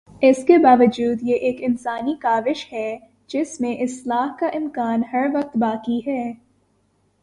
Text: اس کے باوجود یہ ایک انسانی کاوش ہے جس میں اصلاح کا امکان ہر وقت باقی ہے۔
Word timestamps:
اس 0.21 0.43
کے 0.45 0.57
باوجود 0.57 1.17
یہ 1.21 1.35
ایک 1.35 1.57
انسانی 1.59 2.15
کاوش 2.19 2.67
ہے 2.73 2.97
جس 3.27 3.61
میں 3.61 3.75
اصلاح 3.75 4.27
کا 4.39 4.47
امکان 4.47 5.01
ہر 5.13 5.27
وقت 5.33 5.57
باقی 5.57 5.99
ہے۔ 6.07 6.33